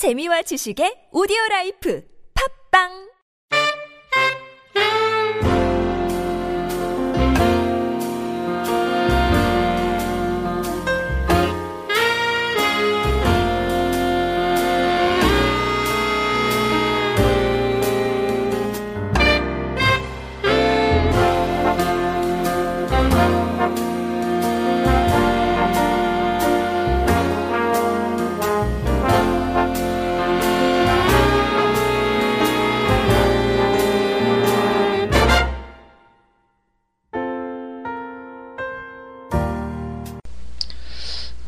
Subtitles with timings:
[0.00, 2.00] 재미와 지식의 오디오 라이프.
[2.32, 3.09] 팝빵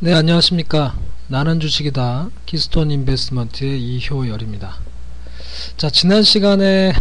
[0.05, 0.97] 네 안녕하십니까.
[1.29, 2.31] 나는 주식이다.
[2.47, 4.79] 키스톤 인베스트먼트의 이효열입니다.
[5.77, 6.93] 자 지난 시간에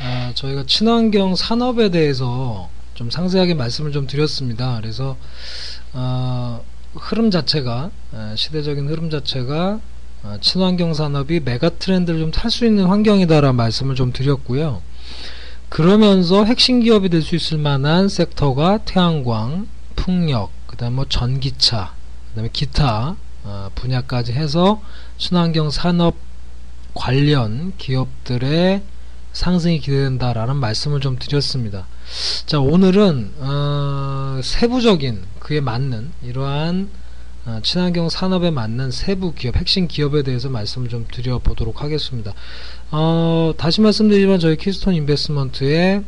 [0.00, 4.78] 아, 저희가 친환경 산업에 대해서 좀 상세하게 말씀을 좀 드렸습니다.
[4.80, 5.16] 그래서
[5.92, 6.62] 어,
[6.94, 9.80] 흐름 자체가 에, 시대적인 흐름 자체가
[10.22, 14.82] 어, 친환경 산업이 mega trend를 좀 탈 수 있는 환경이다 라는 말씀을 좀 드렸고요.
[15.68, 19.66] 그러면서 핵심 기업이 될 수 있을 만한 섹터가 태양광,
[19.96, 21.95] 풍력, 그 다음 뭐 전기차 그
[22.36, 24.82] 다음에 기타 어, 분야까지 해서
[25.16, 26.16] 친환경 산업
[26.94, 28.82] 관련 기업들의
[29.32, 31.86] 상승이 기대된다라는 말씀을 좀 드렸습니다.
[32.44, 36.90] 자 오늘은 어, 세부적인 그에 맞는 이러한
[37.46, 42.34] 어, 친환경 산업에 맞는 세부 기업, 핵심 기업에 대해서 말씀을 좀 드려보도록 하겠습니다.
[42.90, 46.04] 어, 다시 말씀드리지만 저희 키스톤 인베스트먼트의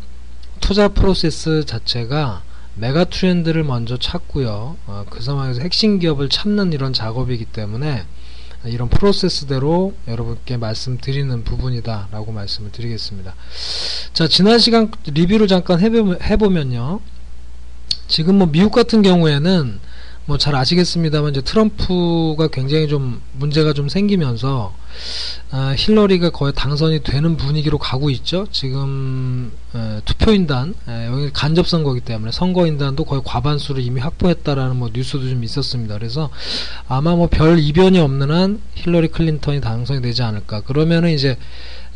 [0.60, 2.42] 투자 프로세스 자체가
[2.78, 4.76] 메가 트렌드를 먼저 찾고요.
[4.86, 8.04] 어, 그 상황에서 핵심 기업을 찾는 이런 작업이기 때문에
[8.64, 13.34] 이런 프로세스대로 여러분께 말씀드리는 부분이다 라고 말씀을 드리겠습니다.
[14.12, 17.00] 자 지난 시간 리뷰를 잠깐 해보면요.
[18.08, 19.80] 지금 뭐 미국 같은 경우에는
[20.28, 24.74] 뭐 잘 아시겠습니다만 이제 트럼프가 굉장히 좀 문제가 좀 생기면서
[25.50, 28.46] 아, 힐러리가 거의 당선이 되는 분위기로 가고 있죠.
[28.50, 35.26] 지금 에, 투표인단 에, 여기 간접 선거기 때문에 선거인단도 거의 과반수를 이미 확보했다라는 뭐 뉴스도
[35.30, 35.94] 좀 있었습니다.
[35.96, 36.28] 그래서
[36.88, 40.60] 아마 뭐 별 이변이 없는 한 힐러리 클린턴이 당선이 되지 않을까.
[40.60, 41.38] 그러면은 이제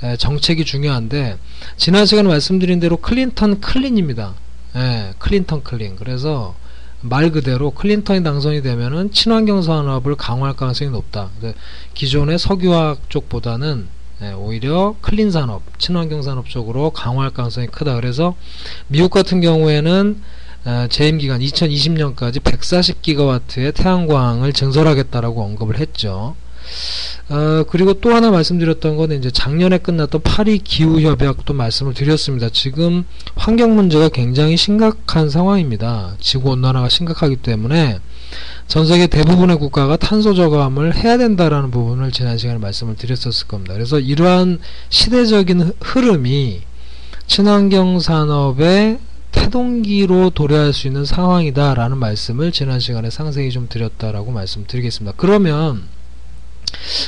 [0.03, 1.37] 에, 정책이 중요한데
[1.77, 4.35] 지난 시간에 말씀드린 대로 클린턴 clean입니다.
[4.77, 5.97] 예, 클린턴 clean.
[5.97, 6.55] 그래서
[7.03, 11.31] 말 그대로 클린턴이 당선이 되면은 친환경 산업을 강화할 가능성이 높다.
[11.95, 13.89] 기존의 석유화학 쪽보다는
[14.23, 17.97] 예, 오히려 clean 산업, 친환경 산업 쪽으로 강화할 가능성이 크다.
[17.97, 18.37] 그래서
[18.87, 20.23] 미국 같은 경우에는
[20.91, 26.37] 재임 기간 2020년까지 140기가와트의 태양광을 증설하겠다라고 언급을 했죠.
[27.29, 32.49] 어, 그리고 또 하나 말씀드렸던 거는 이제 작년에 끝났던 파리 기후 협약도 말씀을 드렸습니다.
[32.51, 36.15] 지금 환경 문제가 굉장히 심각한 상황입니다.
[36.21, 37.99] 지구 온난화가 심각하기 때문에
[38.67, 43.75] 전 세계 대부분의 국가가 탄소 저감을 해야 된다라는 부분을 지난 시간에 말씀을 드렸었을 겁니다.
[43.75, 44.59] 그래서 이러한
[44.89, 46.63] 시대적인 흐름이
[47.27, 48.99] 친환경 산업의
[49.31, 55.15] 태동기로 도래할 수 있는 상황이다라는 말씀을 지난 시간에 상세히 좀 드렸다라고 말씀드리겠습니다.
[55.17, 55.83] 그러면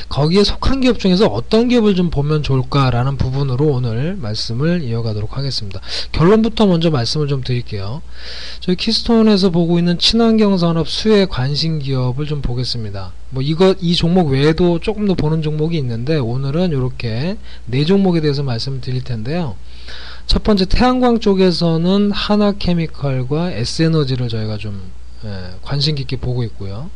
[0.09, 5.81] 거기에 속한 기업 중에서 어떤 기업을 좀 보면 좋을까라는 부분으로 오늘 말씀을 이어가도록 하겠습니다.
[6.11, 8.01] 결론부터 먼저 말씀을 좀 드릴게요.
[8.59, 13.13] 저희 키스톤에서 보고 있는 친환경 산업 수혜 관심 기업을 좀 보겠습니다.
[13.29, 18.43] 뭐 이거 이 종목 외에도 조금 더 보는 종목이 있는데 오늘은 이렇게 네 종목에 대해서
[18.43, 19.55] 말씀을 드릴 텐데요.
[20.27, 24.81] 첫 번째 태양광 쪽에서는 하나케미칼과 S에너지를 저희가 좀
[25.23, 26.89] 예, 관심 깊게 보고 있고요.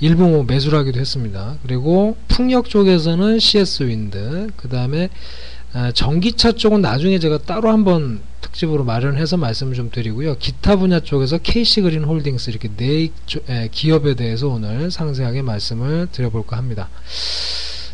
[0.00, 1.56] 일부 뭐 매수를 하기도 했습니다.
[1.62, 5.10] 그리고 풍력 쪽에서는 CS 윈드, 그 다음에
[5.72, 10.38] 아, 전기차 쪽은 나중에 제가 따로 한번 특집으로 마련해서 말씀을 좀 드리고요.
[10.38, 13.10] 기타 분야 쪽에서 KC 그린 홀딩스 이렇게 네
[13.70, 16.88] 기업에 대해서 오늘 상세하게 말씀을 드려볼까 합니다.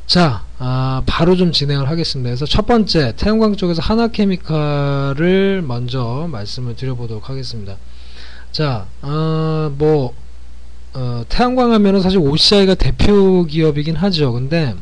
[0.07, 2.29] 자, 아, 바로 좀 진행을 하겠습니다.
[2.29, 7.77] 그래서 첫 번째, 태양광 쪽에서 하나케미칼을 먼저 말씀을 드려보도록 하겠습니다.
[8.53, 10.15] 자, 어, 뭐,
[10.95, 14.33] 어, 태양광 하면은 사실 OCI가 대표 기업이긴 하죠.
[14.33, 14.75] 근데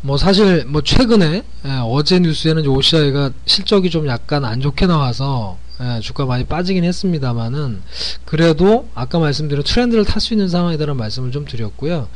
[0.00, 6.00] 뭐 사실 뭐 최근에 예, 어제 뉴스에는 OCI가 실적이 좀 약간 안 좋게 나와서 예,
[6.00, 7.82] 주가 많이 빠지긴 했습니다만은
[8.24, 12.08] 그래도 아까 말씀드린 트렌드를 탈 수 있는 상황이다라는 말씀을 좀 드렸고요.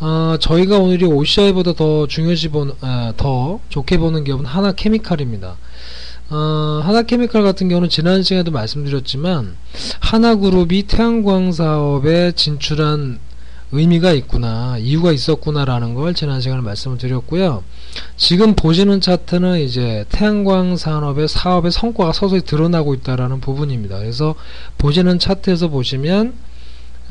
[0.00, 5.56] 어, 저희가 오늘이 OCI보다 더 중요시 보는 예, 더 좋게 보는 기업은 하나 케미칼입니다.
[6.28, 9.56] 어, 하나케미칼 같은 경우는 지난 시간에도 말씀드렸지만
[10.00, 13.20] 하나그룹이 태양광 사업에 진출한
[13.72, 17.62] 의미가 있구나 이유가 있었구나라는 걸 지난 시간에 말씀을 드렸고요
[18.16, 24.34] 지금 보시는 차트는 이제 태양광 산업의 사업의 성과가 서서히 드러나고 있다라는 부분입니다 그래서
[24.78, 26.34] 보시는 차트에서 보시면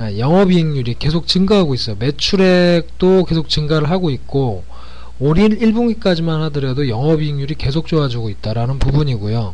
[0.02, 1.96] 예, 영업이익률이 계속 증가하고 있어요.
[2.00, 4.66] 매출액도 계속 증가를 하고 있고
[5.20, 9.54] 올 1분기까지만 하더라도 영업이익률이 계속 좋아지고 있다라는 부분이고요.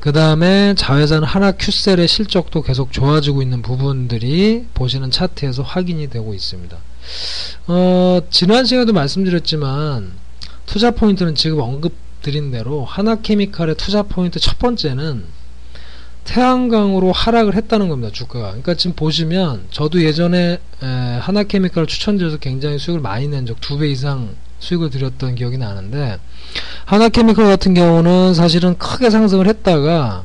[0.00, 6.76] 그 다음에 자회사는 하나 큐셀의 실적도 계속 좋아지고 있는 부분들이 보시는 차트에서 확인이 되고 있습니다.
[7.68, 10.12] 어, 지난 시간에도 말씀드렸지만
[10.66, 15.24] 투자 포인트는 지금 언급드린 대로 하나케미칼의 투자 포인트 첫 번째는
[16.24, 23.28] 태양광으로 하락을 했다는 겁니다 주가가 그러니까 지금 보시면 저도 예전에 하나케미칼을 추천드려서 굉장히 수익을 많이
[23.28, 24.34] 낸 적 두 배 이상
[24.66, 26.18] 수익을 드렸던 기억이 나는데
[26.84, 30.24] 하나케미컬 같은 경우는 사실은 크게 상승을 했다가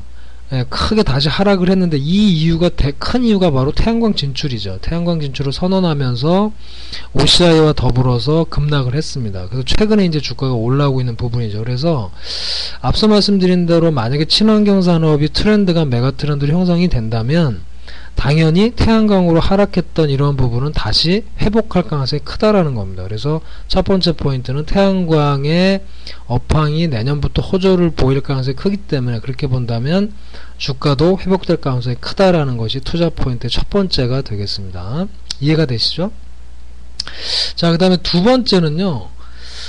[0.52, 4.80] 예, 크게 다시 하락을 했는데 이 이유가 대, 큰 이유가 바로 태양광 진출이죠.
[4.82, 6.52] 태양광 진출을 선언하면서
[7.14, 9.46] OCI와 더불어서 급락을 했습니다.
[9.48, 11.64] 그래서 최근에 이제 주가가 올라오고 있는 부분이죠.
[11.64, 12.10] 그래서
[12.82, 17.62] 앞서 말씀드린 대로 만약에 친환경 산업이 trend가 mega trend로 형성이 된다면
[18.14, 23.02] 당연히 태양광으로 하락했던 이런 부분은 다시 회복할 가능성이 크다라는 겁니다.
[23.02, 25.84] 그래서 첫 번째 포인트는 태양광의
[26.26, 30.12] 업황이 내년부터 호조를 보일 가능성이 크기 때문에 그렇게 본다면
[30.58, 35.06] 주가도 회복될 가능성이 크다라는 것이 투자 포인트의 첫 번째가 되겠습니다.
[35.40, 36.12] 이해가 되시죠?
[37.56, 39.08] 자, 그 다음에 두 번째는요.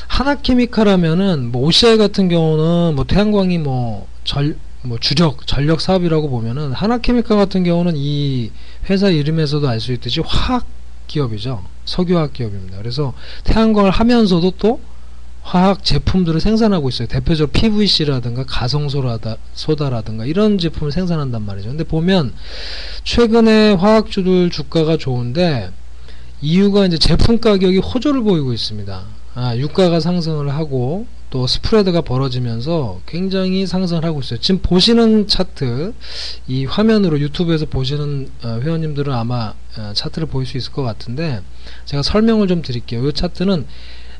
[0.08, 6.74] 하나케미칼 하면은 뭐 OCI 같은 경우는 뭐 태양광이 뭐 절 뭐 주력 전력 사업이라고 보면은
[6.74, 8.52] 하나케미칼 같은 경우는 이
[8.90, 10.66] 회사 이름에서도 알 수 있듯이 화학
[11.08, 11.64] 기업이죠.
[11.86, 12.78] 석유화학 기업입니다.
[12.78, 13.14] 그래서
[13.44, 14.80] 태양광을 하면서도 또
[15.42, 17.08] 화학 제품들을 생산하고 있어요.
[17.08, 21.70] 대표적으로 PVC라든가 가성소라다 소다라든가 이런 제품을 생산한단 말이죠.
[21.70, 22.34] 근데 보면
[23.04, 25.72] 최근에 화학주들 주가가 좋은데
[26.42, 29.04] 이유가 이제 제품 가격이 호조를 보이고 있습니다.
[29.36, 34.40] 아, 유가가 상승을 하고 또 스프레드가 벌어지면서 굉장히 상승을 하고 있어요.
[34.40, 35.96] 지금 보시는 차트
[36.48, 41.42] 이 화면으로 유튜브에서 보시는 어, 회원님들은 아마 어, 차트를 보일 수 있을 것 같은데
[41.86, 43.10] 제가 설명을 좀 드릴게요.
[43.10, 43.66] 이 차트는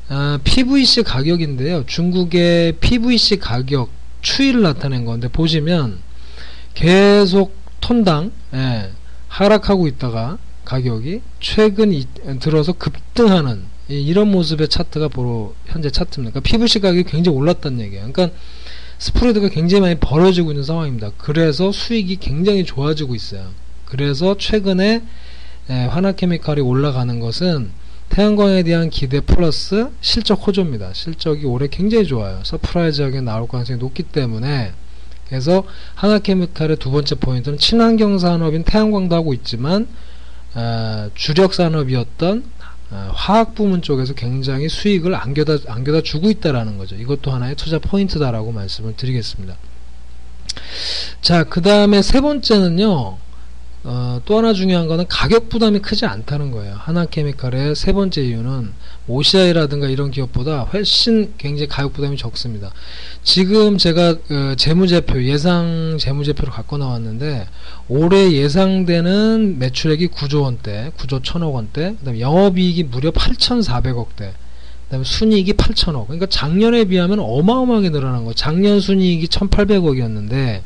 [0.08, 1.86] 어, PVC 가격인데요.
[1.86, 3.90] 중국의 PVC 가격
[4.20, 6.00] 추이를 나타낸 건데 보시면
[6.74, 8.90] 계속 톤당 예,
[9.28, 12.08] 하락하고 있다가 가격이 최근 이,
[12.40, 16.32] 들어서 급등하는 이런 모습의 차트가 바로 현재 차트입니다.
[16.32, 18.10] 그러니까 PVC 가격이 굉장히 올랐다는 얘기예요.
[18.10, 18.36] 그러니까
[18.98, 21.10] spread가 굉장히 많이 벌어지고 있는 상황입니다.
[21.18, 23.48] 그래서 수익이 굉장히 좋아지고 있어요.
[23.84, 25.02] 그래서 최근에
[25.68, 27.70] 한화케미칼이 올라가는 것은
[28.08, 30.92] 태양광에 대한 기대 플러스 실적 호조입니다.
[30.92, 32.40] 실적이 올해 굉장히 좋아요.
[32.44, 34.72] surprise하게 나올 가능성이 높기 때문에
[35.28, 35.64] 그래서
[35.94, 39.88] 하나케미칼의 두 번째 포인트는 친환경 산업인 태양광도 하고 있지만
[40.54, 42.53] 어, 주력 산업이었던 어,
[43.12, 46.96] 화학 부문 쪽에서 굉장히 수익을 안겨다, 안겨다 주고 있다라는 거죠.
[46.96, 49.56] 이것도 하나의 투자 포인트다라고 말씀을 드리겠습니다.
[51.20, 53.18] 자, 그 다음에 세 번째는요,
[53.86, 56.74] 어, 또 하나 중요한 거는 가격 부담이 크지 않다는 거예요.
[56.78, 58.72] 하나케미칼의 세 번째 이유는
[59.06, 62.72] OCI라든가 이런 기업보다 훨씬 굉장히 가격 부담이 적습니다.
[63.22, 67.46] 지금 제가 어, 재무제표 예상 재무제표를 갖고 나왔는데
[67.88, 74.32] 올해 예상되는 매출액이 9조 원대, 9조 1천억 원대, 그다음에 영업이익이 무려 8,400억대.
[74.84, 76.06] 그다음에 순이익이 8천억.
[76.06, 78.32] 그러니까 작년에 비하면 어마어마하게 늘어난 거예요.
[78.34, 80.62] 작년 순이익이 1,800억이었는데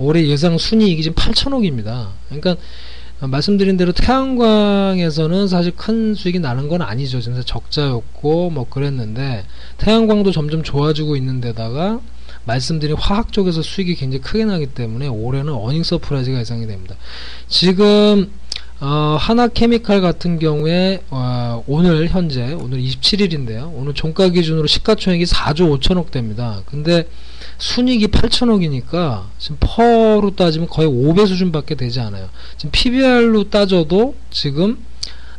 [0.00, 2.08] 올해 예상 순이익이 지금 8천억입니다.
[2.28, 2.56] 그러니까
[3.20, 7.20] 말씀드린 대로 태양광에서는 사실 큰 수익이 나는 건 아니죠.
[7.20, 9.44] 진짜 적자였고 뭐 그랬는데
[9.76, 12.00] 태양광도 점점 좋아지고 있는 데다가
[12.44, 16.96] 말씀드린 화학 쪽에서 수익이 굉장히 크게 나기 때문에 올해는 earning surprise가 예상이 됩니다.
[17.48, 18.32] 지금
[18.80, 23.70] 어, 한화케미칼 같은 경우에 어, 오늘 현재 오늘 27일인데요.
[23.74, 26.62] 오늘 종가 기준으로 시가총액이 4조 5천억 대입니다.
[26.64, 27.06] 근데
[27.60, 32.28] 순익이 8천억이니까 지금 PER로 따지면 거의 5배 수준밖에 되지 않아요.
[32.56, 34.78] 지금 PBR로 따져도 지금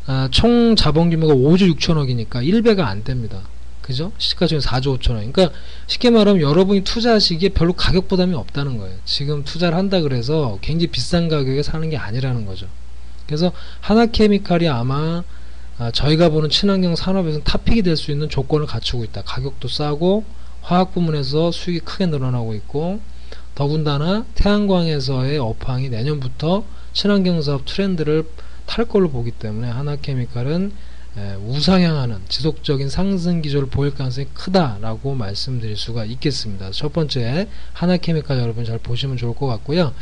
[0.07, 3.41] 어, 총 자본 규모가 5조 6천억이니까 1배가 안 됩니다.
[3.81, 4.11] 그죠?
[4.19, 5.31] 시가총액 4조 5천억.
[5.33, 5.49] 그러니까
[5.87, 8.95] 쉽게 말하면 여러분이 투자하시기에 별로 가격 부담이 없다는 거예요.
[9.05, 12.67] 지금 투자를 한다 그래서 굉장히 비싼 가격에 사는 게 아니라는 거죠.
[13.25, 13.51] 그래서
[13.81, 15.23] 하나케미칼이 아마
[15.77, 19.23] 아, 저희가 보는 친환경 산업에서는 탑픽이 될 수 있는 조건을 갖추고 있다.
[19.23, 20.23] 가격도 싸고
[20.61, 22.99] 화학 부문에서 수익이 크게 늘어나고 있고
[23.55, 26.63] 더군다나 태양광에서의 업황이 내년부터
[26.93, 28.27] 친환경 사업 트렌드를
[28.65, 30.71] 탈 걸로 보기 때문에 하나케미칼은
[31.45, 36.71] 우상향하는 지속적인 상승 기조를 보일 가능성이 크다라고 말씀드릴 수가 있겠습니다.
[36.71, 39.93] 첫 번째 하나케미칼 여러분 잘 보시면 좋을 것 같고요.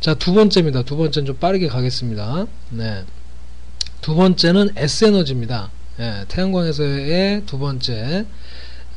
[0.00, 0.82] 자 두 번째입니다.
[0.82, 2.46] 두 번째는 좀 빠르게 가겠습니다.
[2.70, 3.04] 네.
[4.00, 5.70] 두 번째는 S에너지입니다.
[5.98, 8.24] 네, 태양광에서의 두 번째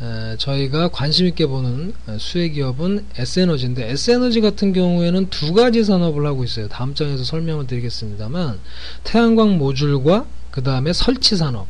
[0.01, 6.43] 에, 저희가 관심 있게 보는 수혜 기업은 S에너지인데 S에너지 같은 경우에는 두 가지 산업을 하고
[6.43, 6.67] 있어요.
[6.69, 8.59] 다음 장에서 설명을 드리겠습니다만
[9.03, 11.67] 태양광 모듈과 그 다음에 설치 산업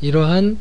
[0.00, 0.58] 이러한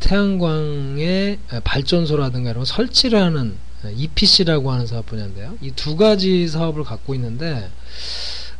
[0.00, 3.54] 태양광의 발전소라든가 이런 설치를 하는
[3.96, 5.54] EPC라고 하는 사업 분야인데요.
[5.60, 7.68] 이 두 가지 사업을 갖고 있는데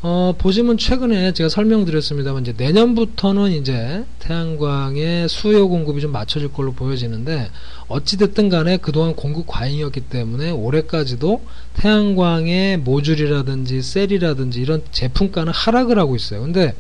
[0.03, 7.51] 어, 보시면 최근에 제가 설명드렸습니다만 이제 내년부터는 이제 태양광의 수요 공급이 좀 맞춰질 걸로 보여지는데
[7.89, 16.43] 어찌됐든 간에 그동안 공급 과잉이었기 때문에 올해까지도 태양광의 모듈이라든지 셀이라든지 이런 제품가는 하락을 하고 있어요.
[16.43, 16.75] 근데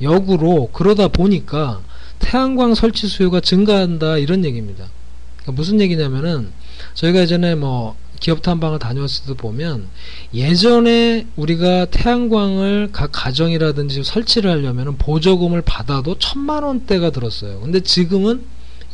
[0.00, 1.80] 역으로 그러다 보니까
[2.18, 4.88] 태양광 설치 수요가 증가한다 이런 얘기입니다.
[5.36, 6.50] 그러니까 무슨 얘기냐면은
[6.94, 9.88] 저희가 예전에 뭐 기업 탐방을 다녀왔을 때 보면
[10.32, 17.60] 예전에 우리가 태양광을 각 가정이라든지 설치를 하려면 보조금을 받아도 천만 원대가 들었어요.
[17.60, 18.44] 근데 지금은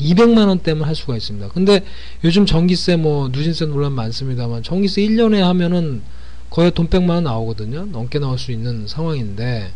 [0.00, 1.48] 200만 원대만 할 수가 있습니다.
[1.48, 1.84] 근데
[2.24, 6.02] 요즘 전기세 뭐 누진세 논란 많습니다만 전기세 1년에 하면은
[6.50, 7.86] 거의 돈 100만 원 나오거든요.
[7.86, 9.72] 넘게 나올 수 있는 상황인데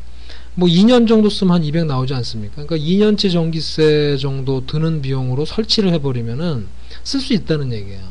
[0.54, 2.64] 뭐 2년 정도 쓰면 한 200 나오지 않습니까?
[2.64, 6.66] 그러니까 2년치 전기세 정도 드는 비용으로 설치를 해버리면은
[7.04, 8.02] 쓸 수 있다는 얘기예요.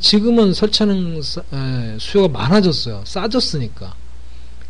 [0.00, 1.20] 지금은 설치하는
[1.98, 3.02] 수요가 많아졌어요.
[3.04, 3.94] 싸졌으니까.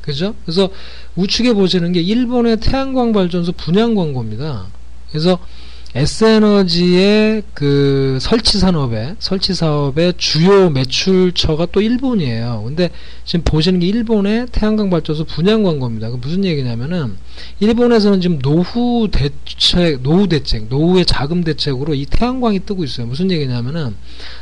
[0.01, 0.35] 그죠?
[0.45, 0.71] 그래서
[1.17, 4.69] 우측에 보시는 게 일본의 태양광 발전소 분양 광고입니다.
[5.11, 5.39] 그래서
[5.95, 12.63] S에너지의 그 설치 산업의 설치 사업의 주요 매출처가 또 일본이에요.
[12.65, 12.89] 근데
[13.27, 16.11] 지금 보시는 게 일본의 태양광 발전소 분양 광고입니다.
[16.11, 17.17] 그 무슨 얘기냐면은
[17.61, 23.07] 일본에서는 지금 노후 대책, 노후 대책, 노후의 자금 대책으로 이 태양광이 뜨고 있어요.
[23.07, 23.95] 무슨 얘기냐면은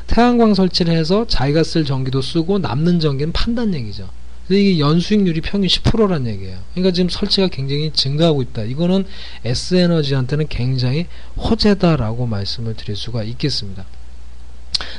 [0.06, 4.08] 태양광 설치를 해서 자기가 쓸 전기도 쓰고 남는 전기는 판단 얘기죠.
[4.56, 6.58] 이게 연수익률이 평균 10%란 얘기예요.
[6.74, 8.62] 그러니까 지금 설치가 굉장히 증가하고 있다.
[8.64, 9.04] 이거는
[9.44, 13.86] S에너지한테는 굉장히 호재다라고 말씀을 드릴 수가 있겠습니다.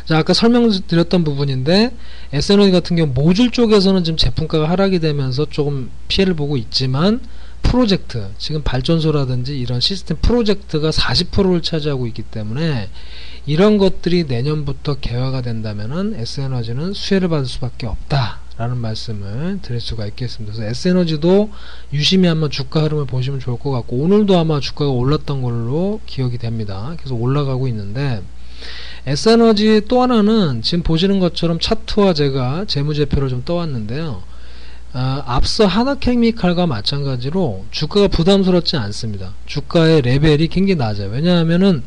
[0.05, 1.91] 자, 아까 설명드렸던 부분인데
[2.33, 7.21] S에너지 같은 경우 모듈 쪽에서는 지금 제품가가 하락이 되면서 조금 피해를 보고 있지만
[7.61, 12.89] 프로젝트, 지금 발전소라든지 이런 시스템 프로젝트가 40%를 차지하고 있기 때문에
[13.45, 18.40] 이런 것들이 내년부터 개화가 된다면은 S에너지는 수혜를 받을 수밖에 없다.
[18.57, 20.53] 라는 말씀을 드릴 수가 있겠습니다.
[20.53, 21.49] 그래서 S에너지도
[21.93, 26.95] 유심히 한번 주가 흐름을 보시면 좋을 것 같고 오늘도 아마 주가가 올랐던 걸로 기억이 됩니다.
[27.01, 28.21] 계속 올라가고 있는데
[29.07, 34.21] S에너지 또 하나는 지금 보시는 것처럼 차트와 제가 재무제표를 좀 떠왔는데요.
[34.93, 39.33] 아, 앞서 하나케미칼과 마찬가지로 주가가 부담스럽지 않습니다.
[39.45, 41.09] 주가의 레벨이 굉장히 낮아요.
[41.09, 41.83] 왜냐하면은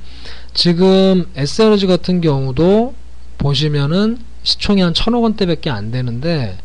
[0.54, 2.94] 지금 S에너지 같은 경우도
[3.37, 6.56] 보시면은 시총이 한 천억 원대밖에 안 되는데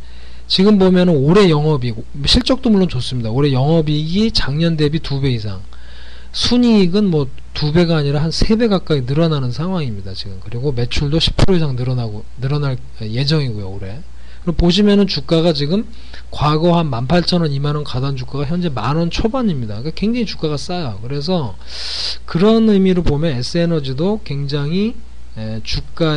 [0.48, 1.96] 지금 보면은 올해 영업이익
[2.26, 3.32] 실적도 물론 좋습니다.
[3.32, 5.62] 올해 영업이익이 작년 대비 두 배 이상
[6.32, 10.14] 순이익은 뭐 두 배가 아니라 한 세 배 가까이 늘어나는 상황입니다.
[10.14, 13.70] 지금 그리고 매출도 10% 이상 늘어나고 늘어날 예정이고요.
[13.70, 14.00] 올해
[14.44, 15.86] 그리고 보시면은 주가가 지금
[16.32, 19.74] 과거 한 18,000원, 2만원 가던 주가가 현재 만원 초반입니다.
[19.80, 21.00] 그러니까 굉장히 주가가 싸요.
[21.02, 21.58] 그래서
[22.26, 24.96] 그런 의미로 보면 S에너지도 굉장히
[25.64, 26.16] 주가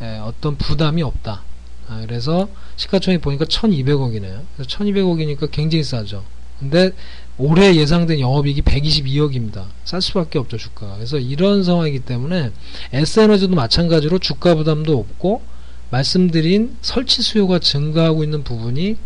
[0.00, 1.42] 에 어떤 부담이 없다.
[1.88, 4.42] 아, 그래서 시가총액 보니까 1200억이네요.
[4.56, 6.24] 그래서 1200억이니까 굉장히 싸죠.
[6.58, 6.92] 근데
[7.36, 9.66] 올해 예상된 영업이익이 122억입니다.
[9.84, 10.96] 쌀 수밖에 없죠, 주가가.
[10.96, 12.52] 그래서 이런 상황이기 때문에
[12.92, 15.42] S에너지도 마찬가지로 주가 부담도 없고
[15.90, 18.96] 말씀드린 설치 수요가 증가하고 있는 부분이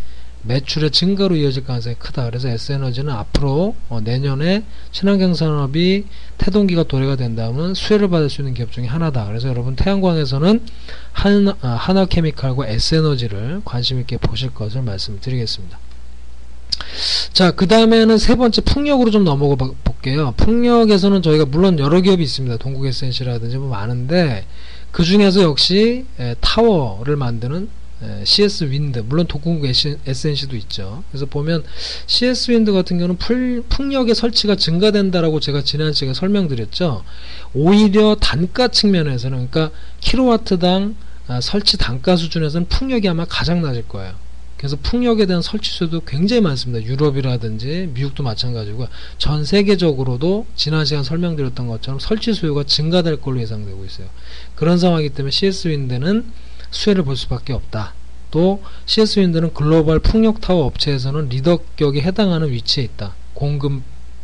[0.43, 2.25] 매출의 증가로 이어질 가능성이 크다.
[2.27, 6.05] 그래서 S에너지는 앞으로 어, 내년에 친환경 산업이
[6.39, 9.27] 태동기가 도래가 된다면 수혜를 받을 수 있는 기업 중에 하나다.
[9.27, 10.61] 그래서 여러분 태양광에서는
[11.13, 11.79] 한, 아,
[12.67, 15.79] S에너지를 관심 있게 보실 것을 말씀드리겠습니다.
[17.33, 20.35] 자, 그 다음에는 세 번째 풍력으로 좀 넘어가 볼게요.
[20.37, 22.57] 풍력에서는 저희가 물론 여러 기업이 있습니다.
[22.59, 24.47] 동국 S&C라든지 뭐 많은데
[24.91, 27.69] 그 중에서 역시 에, 타워를 만드는
[28.25, 31.03] CS 윈드 물론 동국 S&C도 있죠.
[31.11, 31.65] 그래서 보면
[32.07, 37.05] CS 윈드 같은 경우는 풀, 풍력의 설치가 증가된다라고 제가 지난 시간에 설명드렸죠.
[37.55, 40.95] 오히려 단가 측면에서는 그러니까 킬로와트당
[41.29, 44.15] 아, 설치 단가 수준에서는 풍력이 아마 가장 낮을 거예요.
[44.57, 46.85] 그래서 풍력에 대한 설치수도 굉장히 많습니다.
[46.85, 54.09] 유럽이라든지 미국도 마찬가지고 전 세계적으로도 지난 시간 설명드렸던 것처럼 설치 수요가 증가될 걸로 예상되고 있어요.
[54.57, 56.25] 그런 상황이기 때문에 CS 윈드는
[56.71, 57.95] 수혜를 볼 수밖에 없다.
[58.31, 63.15] 또 CS 윈드는 글로벌 풍력타워 업체에서는 리더격에 해당하는 위치에 있다.
[63.35, 63.83] 공급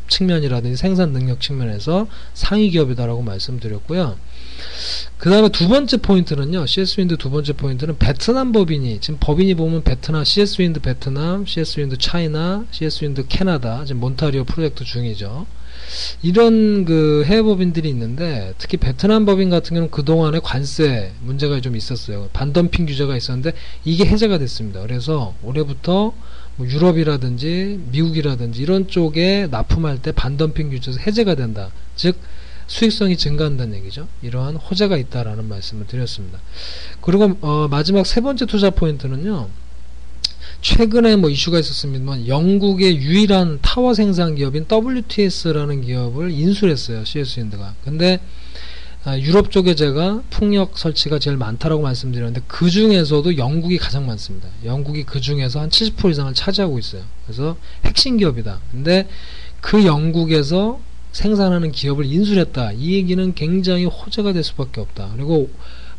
[0.09, 4.17] 측면이라든지 생산 능력 측면에서 상위 기업이다라고 말씀드렸고요.
[5.17, 6.67] 그 다음에 두 번째 포인트는요.
[6.67, 11.81] CS 윈드 두 번째 포인트는 베트남 법인이 지금 법인이 보면 베트남 CS 윈드 베트남, CS
[11.81, 15.47] 윈드 차이나, CS 윈드 캐나다 지금 온타리오 프로젝트 중이죠.
[16.23, 22.29] 이런 그 해외 법인들이 있는데 특히 베트남 법인 같은 경우는 그동안에 관세 문제가 좀 있었어요.
[22.33, 23.53] 반덤핑 규제가 있었는데
[23.85, 24.81] 이게 해제가 됐습니다.
[24.81, 26.13] 그래서 올해부터
[26.57, 31.71] 뭐 유럽이라든지 미국이라든지 이런 쪽에 납품할 때 반덤핑 규제에서 해제가 된다.
[31.97, 32.17] 즉
[32.67, 34.09] 수익성이 증가한다는 얘기죠.
[34.23, 36.41] 이러한 호재가 있다라는 말씀을 드렸습니다.
[37.01, 39.49] 그리고 어, 마지막 세 번째 투자 포인트는요.
[40.65, 47.05] 최근에 뭐 이슈가 있었습니다만 영국의 유일한 타워 생산 기업인 WTS라는 기업을 인수했어요.
[47.05, 47.75] CS윈드가.
[47.85, 48.19] 근데
[49.05, 54.49] 아, 유럽 쪽에 제가 풍력 설치가 제일 많다라고 말씀드렸는데 그 중에서도 영국이 가장 많습니다.
[54.65, 57.03] 영국이 그 중에서 한 70% 이상을 차지하고 있어요.
[57.27, 58.61] 그래서 핵심 기업이다.
[58.73, 59.07] 근데
[59.61, 60.81] 그 영국에서
[61.13, 62.73] 생산하는 기업을 인수했다.
[62.73, 65.11] 이 얘기는 굉장히 호재가 될 수밖에 없다.
[65.15, 65.51] 그리고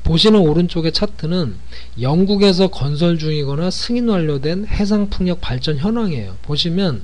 [0.05, 1.55] 보시는 오른쪽의 차트는
[1.99, 6.37] 영국에서 건설 중이거나 승인 완료된 해상풍력 발전 현황이에요.
[6.43, 7.01] 보시면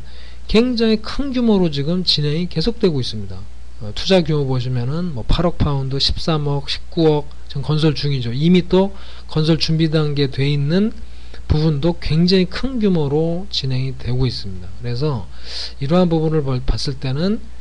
[0.47, 3.35] 굉장히 큰 규모로 지금 진행이 계속되고 있습니다.
[3.81, 8.33] 어, 투자 규모 보시면은 뭐 8억 파운드, 13억, 19억 지금 건설 중이죠.
[8.33, 8.93] 이미 또
[9.27, 10.91] 건설 준비 단계에 돼 있는
[11.47, 14.67] 부분도 굉장히 큰 규모로 진행이 되고 있습니다.
[14.79, 15.27] 그래서
[15.79, 17.60] 이러한 부분을 봤을 때는 어,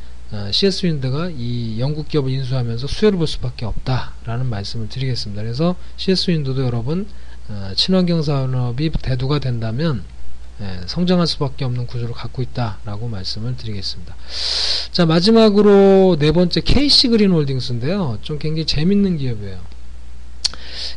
[0.51, 5.41] CS 윈드가 이 영국 기업을 인수하면서 수혜를 볼 수밖에 없다라는 말씀을 드리겠습니다.
[5.41, 7.07] 그래서 CS 윈드도 여러분
[7.49, 10.03] 어, 친환경 산업이 대두가 된다면
[10.61, 14.15] 예, 성장할 수밖에 없는 구조를 갖고 있다라고 말씀을 드리겠습니다.
[14.91, 18.19] 자 마지막으로 네 번째 KC 그린 홀딩스인데요.
[18.21, 19.59] 좀 굉장히 재밌는 기업이에요.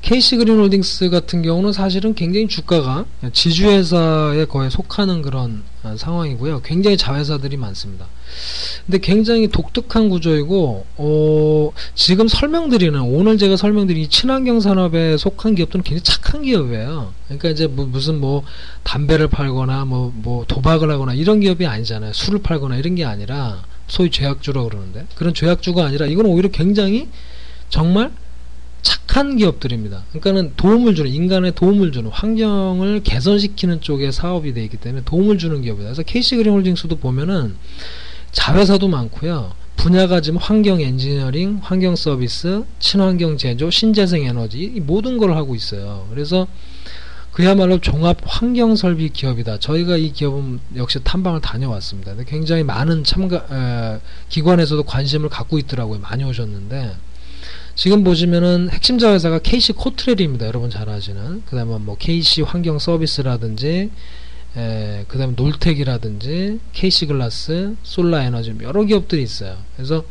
[0.02, 6.62] KC 그린 홀딩스 같은 경우는 사실은 굉장히 주가가 지주회사에 거의 속하는 그런 어, 상황이고요.
[6.62, 8.06] 굉장히 자회사들이 많습니다.
[8.86, 16.02] 근데 굉장히 독특한 구조이고 어, 지금 설명드리는 오늘 제가 설명드린 친환경 산업에 속한 기업들은 굉장히
[16.02, 17.12] 착한 기업이에요.
[17.26, 18.44] 그러니까 이제 뭐 무슨 뭐
[18.82, 22.12] 담배를 팔거나 뭐, 뭐 도박을 하거나 이런 기업이 아니잖아요.
[22.12, 27.08] 술을 팔거나 이런 게 아니라 소위 죄악주라고 그러는데 그런 죄악주가 아니라 이건 오히려 굉장히
[27.68, 28.10] 정말
[28.84, 30.04] 착한 기업들입니다.
[30.10, 35.60] 그러니까는 도움을 주는 인간에 도움을 주는 환경을 개선시키는 쪽의 사업이 되어 있기 때문에 도움을 주는
[35.62, 35.84] 기업이다.
[35.86, 37.56] 그래서 KC 그린홀딩스도 보면은
[38.30, 39.52] 자회사도 많고요.
[39.76, 46.06] 분야가 지금 환경 엔지니어링, 환경 서비스, 친환경 제조, 신재생 에너지 이 모든 걸 하고 있어요.
[46.10, 46.46] 그래서
[47.32, 49.58] 그야말로 종합 환경 설비 기업이다.
[49.58, 52.14] 저희가 이 기업은 역시 탐방을 다녀왔습니다.
[52.26, 55.98] 굉장히 많은 참가 에, 기관에서도 관심을 갖고 있더라고요.
[55.98, 56.94] 많이 오셨는데
[57.74, 60.46] 지금 보시면은 핵심 자회사가 KC 코트렐입니다.
[60.46, 61.42] 여러분 잘 아시는.
[61.44, 63.90] 그 다음에 뭐 KC 환경 서비스라든지,
[64.54, 69.56] 그 다음에 놀텍이라든지, KC 글라스, 솔라 에너지, 여러 기업들이 있어요.
[69.74, 70.04] 그래서,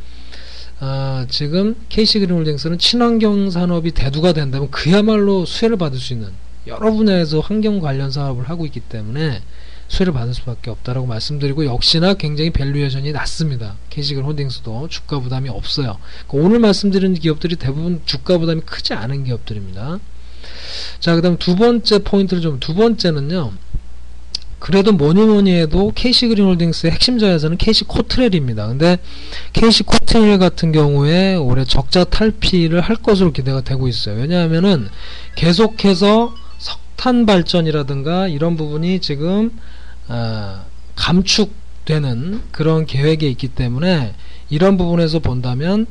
[0.80, 6.28] 어, 지금 KC 그린홀딩스는 친환경 산업이 대두가 된다면 그야말로 수혜를 받을 수 있는
[6.66, 9.40] 여러 분야에서 환경 관련 사업을 하고 있기 때문에
[9.94, 13.76] 수혜를 받을 수밖에 없다라고 말씀드리고 역시나 굉장히 밸류에이션이 낮습니다.
[13.90, 15.98] KC그린홀딩스도 주가 부담이 없어요.
[16.26, 20.00] 그러니까 오늘 말씀드린 기업들이 대부분 주가 부담이 크지 않은 기업들입니다.
[20.98, 23.52] 자, 그 다음 두 번째 포인트를 좀 두 번째는요.
[24.58, 28.66] 그래도 뭐니 뭐니 해도 KC그린홀딩스의 핵심 자회사는 KC코트렐입니다.
[28.68, 28.96] 근데
[29.52, 34.18] KC코트렐 같은 경우에 올해 적자 탈피를 할 것으로 기대가 되고 있어요.
[34.18, 34.88] 왜냐하면은
[35.36, 39.50] 계속해서 석탄 발전이라든가 이런 부분이 지금
[40.08, 40.64] 어,
[40.96, 44.14] 감축되는 그런 계획에 있기 때문에
[44.50, 45.86] 이런 부분에서 본다면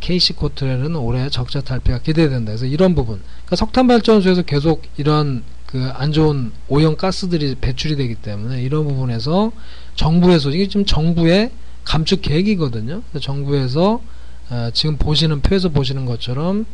[0.00, 2.52] KC 코트렐은 올해 적자 탈피가 기대된다.
[2.52, 8.14] 그래서 이런 부분, 그러니까 석탄 발전소에서 계속 이런 그 안 좋은 오염 가스들이 배출이 되기
[8.14, 9.52] 때문에 이런 부분에서
[9.94, 11.50] 정부에서 이게 지금 정부의
[11.84, 13.02] 감축 계획이거든요.
[13.18, 14.02] 정부에서
[14.50, 16.66] 어, 지금 보시는 표에서 보시는 것처럼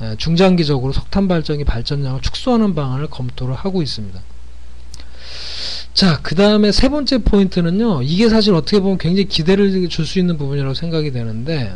[0.00, 4.20] 어, 중장기적으로 석탄 발전기 발전량을 축소하는 방안을 검토를 하고 있습니다.
[5.94, 10.38] 자, 그 다음에 세 번째 포인트는요, 이게 사실 어떻게 보면 굉장히 기대를 줄 수 있는
[10.38, 11.74] 부분이라고 생각이 되는데,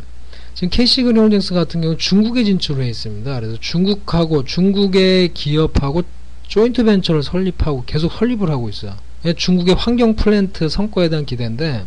[0.55, 3.39] 지금 KC그린홀딩스 같은 경우 중국에 진출해 있습니다.
[3.39, 6.03] 그래서 중국하고 중국의 기업하고
[6.49, 8.95] 조인트 벤처를 설립하고 계속 설립을 하고 있어요.
[9.27, 11.85] 예, 중국의 환경 플랜트 성과에 대한 기대인데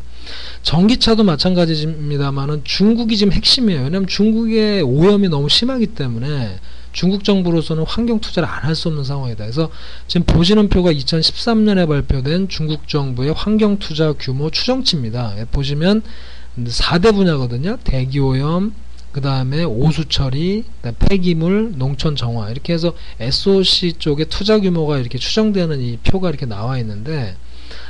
[0.62, 3.82] 전기차도 마찬가지입니다만은 중국이 지금 핵심이에요.
[3.82, 6.60] 왜냐하면 중국의 오염이 너무 심하기 때문에
[6.92, 9.44] 중국 정부로서는 환경 투자를 안 할 수 없는 상황이다.
[9.46, 9.70] 그래서
[10.08, 15.36] 지금 보시는 표가 2013년에 발표된 중국 정부의 환경 투자 규모 추정치입니다.
[15.40, 16.02] 예, 보시면
[16.58, 17.78] 4대 분야거든요.
[17.84, 18.74] 대기오염,
[19.12, 20.66] 그 다음에 오수 처리,
[21.00, 26.78] 폐기물, 농촌 정화 이렇게 해서 SOC 쪽의 투자 규모가 이렇게 추정되는 이 표가 이렇게 나와
[26.80, 27.36] 있는데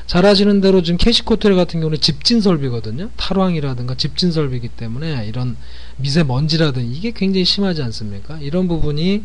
[0.10, 3.12] 잘 아시는 대로 지금 캐시코텔 같은 경우는 집진 설비거든요.
[3.15, 5.56] 탈황이라든가 집진 설비이기 때문에 이런
[5.98, 8.39] 미세먼지라든 이게 굉장히 심하지 않습니까?
[8.39, 9.24] 이런 부분이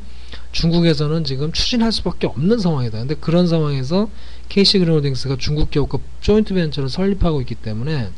[0.53, 2.99] 중국에서는 지금 추진할 수밖에 없는 상황이다.
[2.99, 4.11] 근데 그런 상황에서
[4.51, 8.11] KC 그린홀딩스가 중국 기업과 조인트 벤처를 설립하고 있기 때문에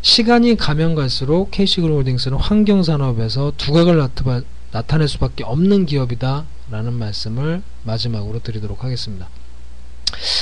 [0.00, 8.40] 시간이 가면 갈수록 KC그룹홀딩스는 환경 산업에서 두각을 나타바, 나타낼 수밖에 없는 기업이다 라는 말씀을 마지막으로
[8.40, 9.28] 드리도록 하겠습니다.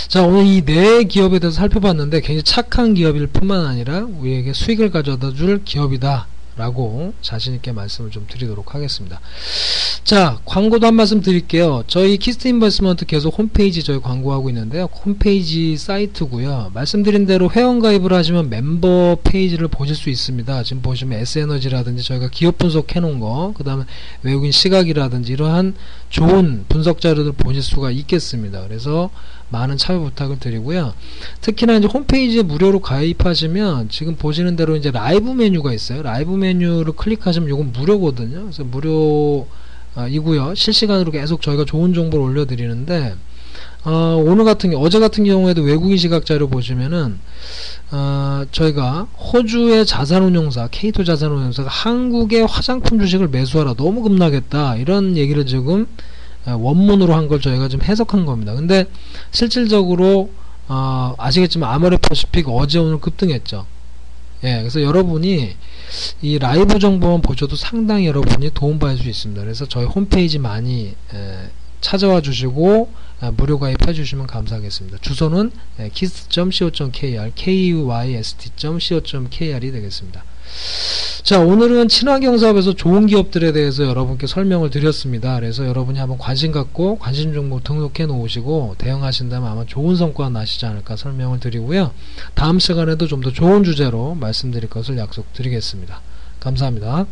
[0.09, 5.33] 자 오늘 이 네 기업에 대해서 살펴봤는데 굉장히 착한 기업일 뿐만 아니라 우리에게 수익을 가져다
[5.33, 9.19] 줄 기업이다 라고 자신있게 말씀을 좀 드리도록 하겠습니다.
[10.05, 11.85] 자, 광고도 한 말씀 드릴게요.
[11.87, 14.89] 저희 키스트 인베스트먼트 계속 홈페이지 저희 광고하고 있는데요.
[15.05, 16.73] 홈페이지 사이트고요.
[16.75, 20.63] 말씀드린 대로 회원가입을 하시면 멤버 페이지를 보실 수 있습니다.
[20.65, 23.85] 지금 보시면 S에너지라든지 저희가 기업 분석 해 놓은 거, 그 다음에
[24.23, 25.75] 외국인 시각이라든지 이러한
[26.11, 28.63] 좋은 분석 자료들 보실 수가 있겠습니다.
[28.67, 29.09] 그래서
[29.51, 30.95] 많은 참여 부탁을 드리고요.
[31.41, 36.03] 특히나 이제 홈페이지에 무료로 가입하시면 지금 보시는 대로 이제 라이브 메뉴가 있어요.
[36.03, 38.43] 라이브 메뉴를 클릭하시면 이건 무료거든요.
[38.43, 39.47] 그래서 무료
[39.95, 40.55] 아, 이고요.
[40.55, 43.15] 실시간으로 계속 저희가 좋은 정보를 올려드리는데
[43.85, 47.19] 어, 오늘 같은 어제 같은 경우에도 외국인 시각 자료 보시면은
[47.91, 55.83] 어, 저희가 호주의 자산운용사 K2 자산운용사가 한국의 화장품 주식을 매수하라 너무 급락했다 이런 얘기를 지금
[55.83, 55.87] 어,
[56.47, 58.55] 원문으로 한 걸 저희가 좀 해석한 겁니다.
[58.55, 58.87] 근데
[59.31, 60.31] 실질적으로
[60.69, 63.67] 어, 아시겠지만 아모레퍼시픽 어제 오늘 급등했죠.
[64.45, 65.55] 예, 그래서 여러분이
[66.23, 69.43] 이 라이브 정보만 보셔도 상당히 여러분이 도움받을 수 있습니다.
[69.43, 71.51] 그래서 저희 홈페이지 많이 에,
[71.81, 74.99] 찾아와 주시고 아, 무료 가입해 주시면 감사하겠습니다.
[75.03, 75.51] 주소는
[75.93, 77.33] kiss.co.kr
[78.55, 80.25] kuyst.co.kr이 되겠습니다.
[81.23, 85.37] 자 오늘은 친환경 사업에서 좋은 기업들에 대해서 여러분께 설명을 드렸습니다.
[85.37, 90.97] 그래서 여러분이 한번 관심 갖고 관심 정보 등록해 놓으시고 대응하신다면 아마 좋은 성과 나시지 않을까
[90.97, 91.93] 설명을 드리고요.
[92.35, 96.01] 다음 시간에도 좀 더 좋은 주제로 말씀드릴 것을 약속드리겠습니다.
[96.41, 97.07] 감사합니다.